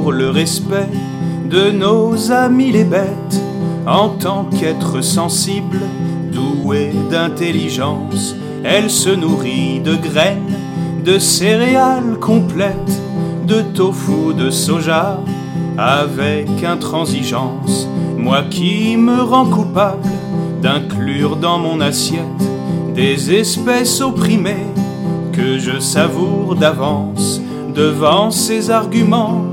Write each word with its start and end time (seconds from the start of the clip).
pour 0.00 0.12
le 0.12 0.30
respect 0.30 0.88
de 1.50 1.70
nos 1.70 2.32
amis 2.32 2.72
les 2.72 2.84
bêtes, 2.84 3.42
en 3.86 4.08
tant 4.08 4.44
qu'être 4.44 5.02
sensible, 5.02 5.78
doué 6.32 6.92
d'intelligence, 7.10 8.34
elle 8.64 8.88
se 8.88 9.10
nourrit 9.10 9.80
de 9.80 9.94
graines, 9.94 10.56
de 11.04 11.18
céréales 11.18 12.18
complètes, 12.18 13.02
de 13.46 13.60
tofu, 13.60 14.32
de 14.38 14.50
soja, 14.50 15.18
avec 15.76 16.48
intransigeance. 16.64 17.86
Moi 18.16 18.42
qui 18.48 18.96
me 18.96 19.20
rends 19.22 19.50
coupable 19.50 20.08
d'inclure 20.62 21.36
dans 21.36 21.58
mon 21.58 21.80
assiette 21.80 22.24
des 22.94 23.34
espèces 23.34 24.00
opprimées 24.00 24.66
que 25.32 25.58
je 25.58 25.78
savoure 25.78 26.54
d'avance. 26.54 27.40
Devant 27.74 28.30
ces 28.30 28.70
arguments, 28.70 29.44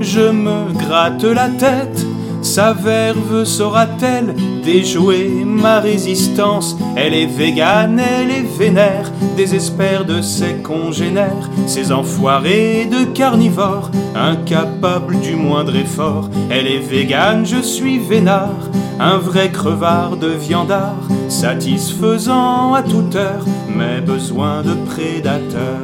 je 0.00 0.30
me 0.30 0.72
gratte 0.72 1.24
la 1.24 1.48
tête. 1.48 2.06
Sa 2.42 2.72
verve 2.72 3.44
saura-t-elle 3.44 4.34
déjouer 4.64 5.44
ma 5.44 5.80
résistance 5.80 6.76
Elle 6.96 7.14
est 7.14 7.26
végane, 7.26 7.98
elle 7.98 8.30
est 8.30 8.58
vénère, 8.58 9.10
désespère 9.36 10.04
de 10.04 10.20
ses 10.20 10.54
congénères, 10.62 11.50
ces 11.66 11.90
enfoirés 11.90 12.86
de 12.86 13.04
carnivores, 13.04 13.90
incapables 14.14 15.18
du 15.20 15.34
moindre 15.34 15.74
effort. 15.74 16.30
Elle 16.50 16.68
est 16.68 16.78
végane, 16.78 17.44
je 17.44 17.60
suis 17.60 17.98
vénard, 17.98 18.70
un 19.00 19.18
vrai 19.18 19.50
crevard 19.50 20.16
de 20.16 20.28
viandard, 20.28 21.08
satisfaisant 21.28 22.74
à 22.74 22.82
toute 22.82 23.16
heure 23.16 23.44
mes 23.68 24.00
besoins 24.00 24.62
de 24.62 24.74
prédateur. 24.86 25.80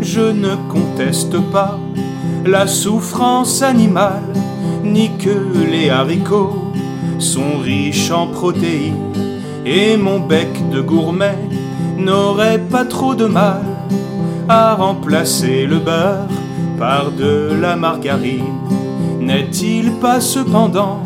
Je 0.00 0.20
ne 0.20 0.54
conteste 0.70 1.38
pas 1.50 1.78
la 2.46 2.66
souffrance 2.66 3.62
animale, 3.62 4.32
ni 4.82 5.10
que 5.16 5.70
les 5.70 5.90
haricots 5.90 6.72
sont 7.18 7.58
riches 7.62 8.10
en 8.10 8.26
protéines, 8.26 9.12
et 9.64 9.96
mon 9.96 10.20
bec 10.20 10.70
de 10.70 10.80
gourmet 10.80 11.38
n'aurait 11.98 12.58
pas 12.58 12.84
trop 12.84 13.14
de 13.14 13.26
mal 13.26 13.62
à 14.48 14.74
remplacer 14.74 15.66
le 15.66 15.78
beurre 15.78 16.28
par 16.78 17.10
de 17.12 17.50
la 17.60 17.76
margarine. 17.76 18.58
N'est-il 19.20 19.92
pas 19.92 20.20
cependant 20.20 21.00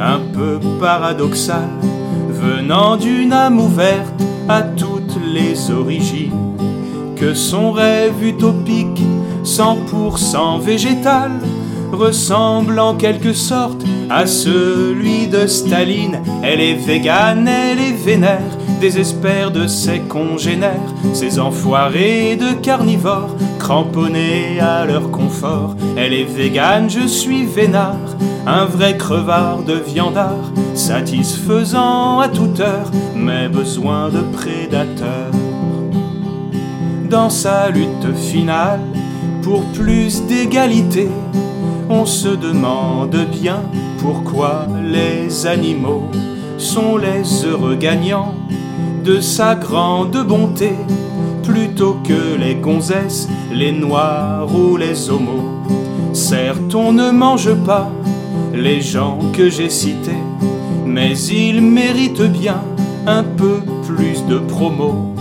un 0.00 0.18
peu 0.32 0.58
paradoxal, 0.80 1.70
venant 2.28 2.96
d'une 2.96 3.32
âme 3.32 3.58
ouverte 3.58 4.22
à 4.48 4.62
toutes 4.62 5.18
les 5.32 5.70
origines, 5.70 6.43
que 7.16 7.34
son 7.34 7.72
rêve 7.72 8.22
utopique, 8.22 9.02
100% 9.44 10.60
végétal, 10.60 11.30
ressemble 11.92 12.78
en 12.78 12.94
quelque 12.94 13.32
sorte 13.32 13.82
à 14.10 14.26
celui 14.26 15.28
de 15.28 15.46
Staline. 15.46 16.20
Elle 16.42 16.60
est 16.60 16.74
végane, 16.74 17.48
elle 17.48 17.78
est 17.78 17.92
vénère, 18.04 18.58
désespère 18.80 19.50
de 19.50 19.66
ses 19.66 20.00
congénères, 20.00 20.94
ces 21.12 21.38
enfoirés 21.38 22.36
de 22.36 22.52
carnivores, 22.60 23.36
cramponnés 23.58 24.60
à 24.60 24.84
leur 24.84 25.10
confort. 25.10 25.76
Elle 25.96 26.12
est 26.12 26.24
végane, 26.24 26.90
je 26.90 27.06
suis 27.06 27.44
vénard, 27.44 28.16
un 28.46 28.64
vrai 28.64 28.96
crevard 28.96 29.62
de 29.62 29.74
viandard, 29.74 30.52
satisfaisant 30.74 32.20
à 32.20 32.28
toute 32.28 32.60
heure 32.60 32.90
mes 33.14 33.48
besoins 33.48 34.10
de 34.10 34.20
prédateur. 34.20 35.33
Dans 37.14 37.30
sa 37.30 37.70
lutte 37.70 38.12
finale, 38.16 38.80
pour 39.40 39.62
plus 39.66 40.24
d'égalité, 40.26 41.08
on 41.88 42.06
se 42.06 42.26
demande 42.26 43.16
bien 43.30 43.60
pourquoi 44.00 44.66
les 44.82 45.46
animaux 45.46 46.10
sont 46.58 46.96
les 46.96 47.44
heureux 47.44 47.76
gagnants 47.76 48.34
de 49.04 49.20
sa 49.20 49.54
grande 49.54 50.26
bonté, 50.26 50.72
plutôt 51.44 51.98
que 52.02 52.36
les 52.36 52.56
gonzesses, 52.56 53.28
les 53.52 53.70
noirs 53.70 54.48
ou 54.52 54.76
les 54.76 55.08
homos. 55.08 55.62
Certes, 56.12 56.74
on 56.74 56.90
ne 56.90 57.12
mange 57.12 57.54
pas 57.64 57.92
les 58.52 58.80
gens 58.80 59.20
que 59.32 59.48
j'ai 59.48 59.70
cités, 59.70 60.24
mais 60.84 61.16
ils 61.16 61.62
méritent 61.62 62.32
bien 62.32 62.60
un 63.06 63.22
peu 63.22 63.60
plus 63.86 64.26
de 64.26 64.38
promo. 64.38 65.14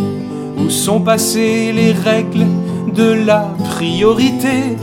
Où 0.63 0.69
sont 0.69 1.01
passées 1.01 1.73
les 1.73 1.91
règles 1.91 2.45
de 2.95 3.11
la 3.11 3.53
priorité? 3.75 4.77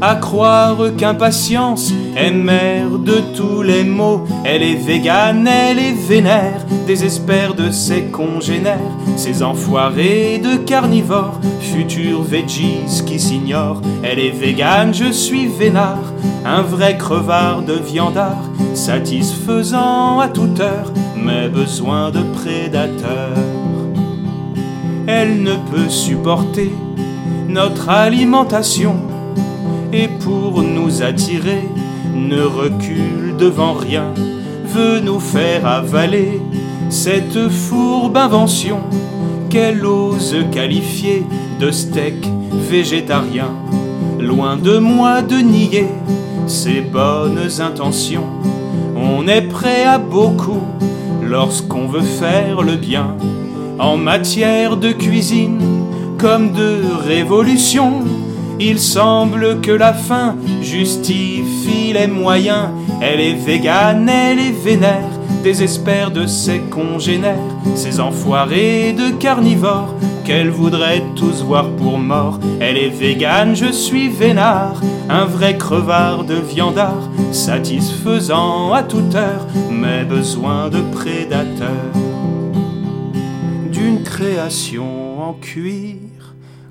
À 0.00 0.14
croire 0.14 0.78
qu'impatience 0.96 1.92
est 2.16 2.30
mère 2.30 2.98
de 2.98 3.20
tous 3.36 3.62
les 3.62 3.84
maux. 3.84 4.24
Elle 4.44 4.62
est 4.62 4.76
végane, 4.76 5.46
elle 5.46 5.78
est 5.78 5.96
vénère, 6.08 6.64
désespère 6.86 7.54
de 7.54 7.70
ses 7.70 8.04
congénères, 8.04 8.78
ces 9.16 9.42
enfoirés 9.42 10.38
de 10.38 10.56
carnivores, 10.56 11.40
futurs 11.60 12.22
veggies 12.22 13.02
qui 13.04 13.18
s'ignorent. 13.18 13.82
Elle 14.04 14.20
est 14.20 14.30
végane, 14.30 14.94
je 14.94 15.10
suis 15.10 15.46
vénard, 15.46 16.12
un 16.46 16.62
vrai 16.62 16.96
crevard 16.96 17.62
de 17.62 17.74
viandard, 17.74 18.44
satisfaisant 18.74 20.20
à 20.20 20.28
toute 20.28 20.60
heure 20.60 20.92
mes 21.16 21.48
besoins 21.48 22.10
de 22.12 22.22
prédateur. 22.34 23.36
Elle 25.10 25.42
ne 25.42 25.54
peut 25.54 25.88
supporter 25.88 26.70
notre 27.48 27.88
alimentation. 27.88 28.96
Et 29.90 30.06
pour 30.06 30.62
nous 30.62 31.02
attirer, 31.02 31.66
ne 32.14 32.42
recule 32.42 33.34
devant 33.38 33.72
rien, 33.72 34.12
veut 34.66 35.00
nous 35.00 35.18
faire 35.18 35.66
avaler 35.66 36.42
cette 36.90 37.48
fourbe 37.48 38.18
invention 38.18 38.80
qu'elle 39.48 39.86
ose 39.86 40.36
qualifier 40.52 41.24
de 41.58 41.70
steak 41.70 42.28
végétarien. 42.70 43.48
Loin 44.20 44.58
de 44.58 44.76
moi 44.76 45.22
de 45.22 45.36
nier 45.36 45.88
ses 46.46 46.82
bonnes 46.82 47.48
intentions, 47.60 48.28
on 48.94 49.26
est 49.26 49.48
prêt 49.48 49.84
à 49.84 49.96
beaucoup 49.96 50.64
lorsqu'on 51.22 51.86
veut 51.86 52.02
faire 52.02 52.60
le 52.60 52.76
bien 52.76 53.16
en 53.78 53.96
matière 53.96 54.76
de 54.76 54.92
cuisine 54.92 55.60
comme 56.18 56.52
de 56.52 56.80
révolution 57.06 58.02
il 58.60 58.80
semble 58.80 59.60
que 59.60 59.70
la 59.70 59.92
fin 59.92 60.34
justifie 60.62 61.92
les 61.92 62.08
moyens. 62.08 62.70
Elle 63.00 63.20
est 63.20 63.34
végane, 63.34 64.08
elle 64.08 64.40
est 64.40 64.64
vénère, 64.64 65.10
désespère 65.44 66.10
de 66.10 66.26
ses 66.26 66.58
congénères, 66.58 67.38
ces 67.76 68.00
enfoirés 68.00 68.92
de 68.94 69.10
carnivores 69.10 69.94
qu'elle 70.24 70.50
voudrait 70.50 71.04
tous 71.14 71.44
voir 71.44 71.70
pour 71.70 71.98
mort. 71.98 72.40
Elle 72.60 72.76
est 72.76 72.88
végane, 72.88 73.54
je 73.54 73.70
suis 73.70 74.08
vénard, 74.08 74.80
un 75.08 75.24
vrai 75.24 75.56
crevard 75.56 76.24
de 76.24 76.34
viandard, 76.34 77.08
satisfaisant 77.30 78.72
à 78.72 78.82
toute 78.82 79.14
heure 79.14 79.46
mes 79.70 80.02
besoins 80.02 80.68
de 80.68 80.80
prédateur. 80.92 82.07
D'une 83.70 84.02
création 84.02 85.20
en 85.20 85.34
cuir 85.34 85.96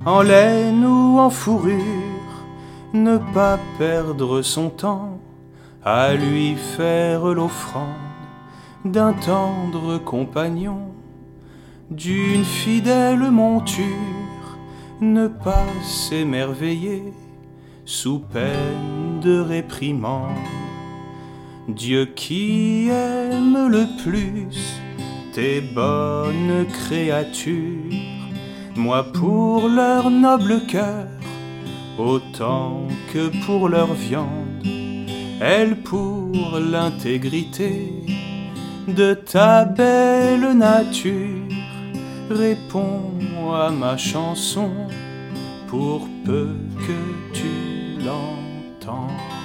en 0.04 0.22
laine 0.22 0.84
ou 0.84 1.18
en 1.18 1.30
fourrure, 1.30 2.46
ne 2.92 3.18
pas 3.34 3.58
perdre 3.78 4.42
son 4.42 4.70
temps 4.70 5.18
à 5.84 6.14
lui 6.14 6.54
faire 6.54 7.26
l'offrande 7.26 7.86
d'un 8.84 9.12
tendre 9.12 9.98
compagnon, 9.98 10.92
d'une 11.90 12.44
fidèle 12.44 13.30
monture, 13.30 13.84
ne 15.00 15.28
pas 15.28 15.66
s'émerveiller 15.82 17.12
sous 17.84 18.20
peine 18.20 19.20
de 19.22 19.40
réprimande. 19.40 20.36
Dieu 21.68 22.06
qui 22.06 22.88
aime 22.88 23.68
le 23.68 23.86
plus 24.02 24.80
tes 25.38 25.60
bonnes 25.60 26.66
créatures, 26.66 27.94
moi 28.74 29.04
pour 29.04 29.68
leur 29.68 30.10
noble 30.10 30.66
cœur, 30.66 31.06
autant 31.96 32.88
que 33.12 33.30
pour 33.46 33.68
leur 33.68 33.94
viande, 33.94 34.66
elle 35.40 35.76
pour 35.82 36.58
l'intégrité 36.58 37.92
de 38.88 39.14
ta 39.14 39.64
belle 39.64 40.54
nature, 40.54 41.46
réponds 42.28 43.12
à 43.54 43.70
ma 43.70 43.96
chanson 43.96 44.72
pour 45.68 46.08
peu 46.24 46.48
que 46.84 47.00
tu 47.32 48.04
l'entends. 48.04 49.37